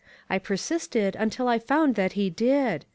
[0.31, 2.85] I persisted until I found that he did.